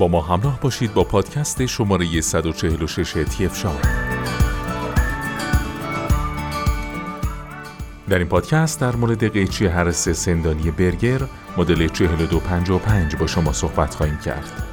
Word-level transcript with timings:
با 0.00 0.08
ما 0.08 0.20
همراه 0.20 0.60
باشید 0.60 0.94
با 0.94 1.04
پادکست 1.04 1.66
شماره 1.66 2.20
146 2.20 3.24
تیف 3.30 3.56
شام 3.56 3.78
در 8.08 8.18
این 8.18 8.28
پادکست 8.28 8.80
در 8.80 8.96
مورد 8.96 9.32
قیچی 9.32 9.66
هرس 9.66 10.08
سندانی 10.08 10.70
برگر 10.70 11.20
مدل 11.56 11.88
4255 11.88 13.16
با 13.16 13.26
شما 13.26 13.52
صحبت 13.52 13.94
خواهیم 13.94 14.18
کرد. 14.18 14.69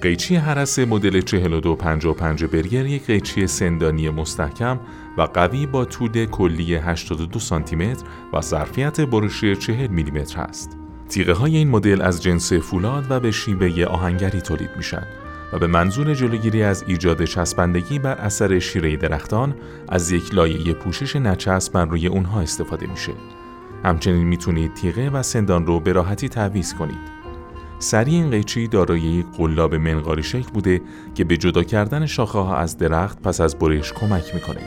قیچی 0.00 0.36
هرس 0.36 0.78
مدل 0.78 1.20
4255 1.20 2.44
برگر 2.44 2.86
یک 2.86 3.06
قیچی 3.06 3.46
سندانی 3.46 4.10
مستحکم 4.10 4.80
و 5.18 5.22
قوی 5.22 5.66
با 5.66 5.84
طول 5.84 6.26
کلی 6.26 6.74
82 6.74 7.38
سانتی 7.38 7.76
متر 7.76 8.04
و 8.32 8.40
ظرفیت 8.40 9.00
برش 9.00 9.44
40 9.44 9.86
میلی 9.86 10.10
متر 10.10 10.40
است. 10.40 10.76
تیغه 11.08 11.32
های 11.32 11.56
این 11.56 11.68
مدل 11.68 12.02
از 12.02 12.22
جنس 12.22 12.52
فولاد 12.52 13.06
و 13.10 13.20
به 13.20 13.30
شیوه 13.30 13.84
آهنگری 13.84 14.40
تولید 14.40 14.70
میشن 14.76 15.06
و 15.52 15.58
به 15.58 15.66
منظور 15.66 16.14
جلوگیری 16.14 16.62
از 16.62 16.84
ایجاد 16.86 17.24
چسبندگی 17.24 17.98
بر 17.98 18.14
اثر 18.14 18.58
شیره 18.58 18.96
درختان 18.96 19.54
از 19.88 20.12
یک 20.12 20.34
لایه 20.34 20.72
پوشش 20.72 21.16
نچسب 21.16 21.72
بر 21.72 21.84
روی 21.84 22.06
اونها 22.06 22.40
استفاده 22.40 22.86
میشه. 22.86 23.12
همچنین 23.84 24.26
می‌تونید 24.26 24.74
تیغه 24.74 25.10
و 25.10 25.22
سندان 25.22 25.66
رو 25.66 25.80
به 25.80 25.92
راحتی 25.92 26.28
تعویض 26.28 26.74
کنید. 26.74 27.15
سری 27.78 28.14
این 28.14 28.30
قیچی 28.30 28.68
دارای 28.68 29.00
یک 29.00 29.26
قلاب 29.36 29.74
منقاری 29.74 30.22
شکل 30.22 30.50
بوده 30.54 30.80
که 31.14 31.24
به 31.24 31.36
جدا 31.36 31.62
کردن 31.62 32.06
شاخه 32.06 32.38
ها 32.38 32.56
از 32.56 32.78
درخت 32.78 33.22
پس 33.22 33.40
از 33.40 33.58
برش 33.58 33.92
کمک 33.92 34.34
می‌کنه. 34.34 34.60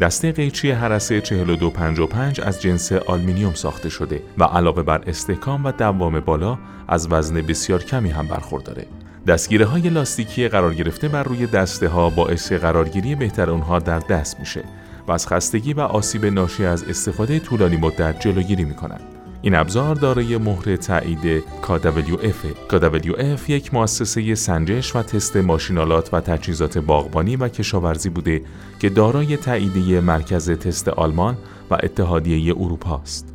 دسته 0.00 0.32
قیچی 0.32 0.70
هرسه 0.70 1.20
4255 1.20 2.40
از 2.40 2.62
جنس 2.62 2.92
آلمینیوم 2.92 3.54
ساخته 3.54 3.88
شده 3.88 4.22
و 4.38 4.44
علاوه 4.44 4.82
بر 4.82 5.02
استحکام 5.06 5.64
و 5.64 5.72
دوام 5.72 6.20
بالا 6.20 6.58
از 6.88 7.08
وزن 7.10 7.34
بسیار 7.34 7.82
کمی 7.82 8.10
هم 8.10 8.26
برخورداره. 8.26 8.86
دستگیره 9.26 9.66
های 9.66 9.88
لاستیکی 9.88 10.48
قرار 10.48 10.74
گرفته 10.74 11.08
بر 11.08 11.22
روی 11.22 11.46
دسته 11.46 11.88
ها 11.88 12.10
باعث 12.10 12.52
قرارگیری 12.52 13.14
بهتر 13.14 13.50
اونها 13.50 13.78
در 13.78 13.98
دست 13.98 14.40
میشه 14.40 14.64
و 15.08 15.12
از 15.12 15.26
خستگی 15.26 15.72
و 15.72 15.80
آسیب 15.80 16.26
ناشی 16.26 16.64
از 16.64 16.84
استفاده 16.84 17.38
طولانی 17.38 17.76
مدت 17.76 18.20
جلوگیری 18.20 18.64
می‌کنند. 18.64 19.11
این 19.44 19.54
ابزار 19.54 19.94
دارای 19.94 20.36
مهر 20.36 20.76
تایید 20.76 21.44
KWF 21.62 22.70
KWF 22.70 23.50
یک 23.50 23.74
مؤسسه 23.74 24.34
سنجش 24.34 24.96
و 24.96 25.02
تست 25.02 25.36
ماشینالات 25.36 26.14
و 26.14 26.20
تجهیزات 26.20 26.78
باغبانی 26.78 27.36
و 27.36 27.48
کشاورزی 27.48 28.08
بوده 28.08 28.42
که 28.80 28.88
دارای 28.88 29.36
تاییدیه 29.36 30.00
مرکز 30.00 30.50
تست 30.50 30.88
آلمان 30.88 31.36
و 31.70 31.74
اتحادیه 31.82 32.54
اروپا 32.56 32.96
است. 32.96 33.34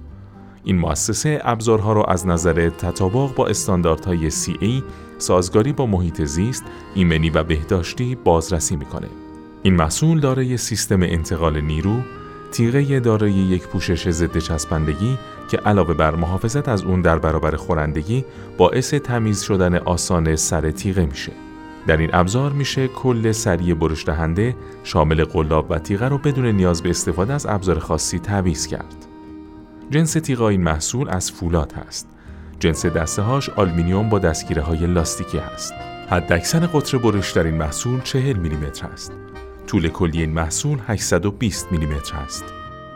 این 0.64 0.78
مؤسسه 0.78 1.42
ابزارها 1.44 1.94
را 1.94 2.04
از 2.04 2.28
نظر 2.28 2.70
تطابق 2.70 3.36
با 3.36 3.48
استانداردهای 3.48 4.32
CE، 4.32 4.84
سازگاری 5.18 5.74
با 5.74 5.86
محیط 5.86 6.22
زیست، 6.22 6.64
ایمنی 6.96 7.30
و 7.30 7.44
بهداشتی 7.44 8.16
بازرسی 8.16 8.76
می‌کنه. 8.76 9.08
این 9.64 9.76
محصول 9.76 10.20
دارای 10.20 10.58
سیستم 10.58 11.02
انتقال 11.02 11.62
نیرو، 11.62 12.02
تیغه 12.52 13.00
دارای 13.00 13.32
یک 13.32 13.68
پوشش 13.68 14.10
ضد 14.10 14.38
چسبندگی 14.38 15.18
که 15.52 15.58
علاوه 15.58 15.94
بر 15.94 16.16
محافظت 16.16 16.70
از 16.70 16.84
اون 16.84 17.02
در 17.02 17.20
برابر 17.20 17.56
خورندگی 17.56 18.26
باعث 18.58 18.94
تمیز 18.94 19.42
شدن 19.42 19.76
آسان 19.76 20.36
سر 20.36 20.72
تیغه 20.72 21.06
میشه. 21.06 21.32
در 21.88 21.98
این 21.98 22.10
ابزار 22.14 22.52
میشه 22.52 22.88
کل 22.88 23.32
سری 23.32 23.74
برش 23.74 24.06
دهنده 24.06 24.56
شامل 24.84 25.24
قلاب 25.24 25.72
و 25.72 25.80
تیغه 25.80 26.08
رو 26.08 26.18
بدون 26.18 26.46
نیاز 26.46 26.84
به 26.84 26.90
استفاده 26.90 27.34
از 27.34 27.46
ابزار 27.46 27.80
خاصی 27.80 28.20
تعویض 28.20 28.68
کرد. 28.68 28.96
جنس 29.90 30.14
تیغه 30.14 30.44
این 30.44 30.64
محصول 30.64 31.10
از 31.10 31.32
فولاد 31.32 31.74
هست. 31.74 32.08
جنس 32.60 32.86
دسته 32.86 33.22
هاش 33.22 33.50
آلمینیوم 33.50 34.10
با 34.10 34.20
دستگیره 34.20 34.62
های 34.62 34.88
لاستیکی 34.88 35.38
هست. 35.38 35.74
حداکثر 36.10 36.60
قطر 36.60 36.98
برش 36.98 37.32
در 37.32 37.44
این 37.44 37.56
محصول 37.56 38.02
40 38.02 38.38
میلیمتر 38.38 38.88
است. 38.88 39.12
طول 39.68 39.90
کلی 39.90 40.22
این 40.22 40.34
محصول 40.34 40.80
820 40.88 41.72
میلیمتر 41.72 42.18
است. 42.18 42.44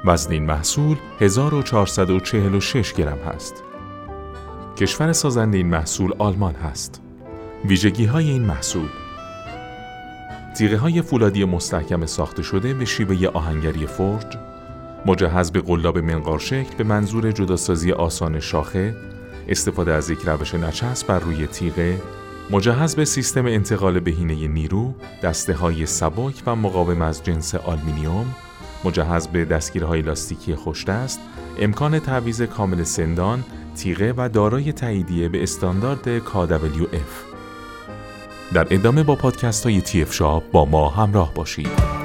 وزن 0.06 0.32
این 0.32 0.46
محصول 0.46 0.98
1446 1.20 2.94
گرم 2.94 3.18
هست. 3.18 3.64
کشور 4.78 5.14
سازنده 5.14 5.58
این 5.58 5.68
محصول 5.68 6.14
آلمان 6.18 6.56
هست. 6.56 7.02
ویژگی 7.66 8.06
های 8.06 8.30
این 8.30 8.44
محصول 8.44 8.90
تیغه 10.58 10.78
های 10.78 11.02
فولادی 11.02 11.46
مستحکم 11.46 12.06
ساخته 12.06 12.44
شده 12.44 12.74
به 12.74 12.86
شیوه 12.86 13.28
آهنگری 13.28 13.88
فرج 13.88 14.38
مجهز 15.06 15.52
به 15.52 15.62
قلاب 15.62 15.98
منقار 15.98 16.40
شکل 16.40 16.76
به 16.78 16.84
منظور 16.84 17.32
جداسازی 17.32 17.92
آسان 17.92 18.40
شاخه 18.40 18.96
استفاده 19.48 19.94
از 19.94 20.10
یک 20.10 20.20
روش 20.26 20.56
نچسب 20.56 21.08
بر 21.08 21.20
روی 21.20 21.48
تیغه 21.48 22.02
مجهز 22.52 22.96
به 22.96 23.06
سیستم 23.06 23.46
انتقال 23.46 24.00
بهینه 24.00 24.48
نیرو 24.48 24.94
دسته 25.24 25.54
های 25.54 25.86
سبک 25.86 26.44
و 26.46 26.56
مقاوم 26.56 27.02
از 27.02 27.24
جنس 27.24 27.56
آلمینیوم 27.56 28.36
مجهز 28.86 29.28
به 29.28 29.46
دستگیرهای 29.46 30.02
لاستیکی 30.02 30.56
خوشدست، 30.56 31.20
امکان 31.60 32.00
تعویض 32.00 32.42
کامل 32.42 32.84
سندان، 32.84 33.44
تیغه 33.76 34.14
و 34.18 34.30
دارای 34.30 34.74
تاییدیه 34.74 35.30
به 35.30 35.44
استاندارد 35.44 36.20
KWF. 36.20 37.36
در 38.54 38.68
ادامه 38.70 39.04
با 39.04 39.16
پادکست 39.16 39.64
های 39.66 39.82
TF 39.82 40.12
شاب 40.12 40.44
با 40.52 40.66
ما 40.66 40.90
همراه 40.90 41.34
باشید. 41.34 42.01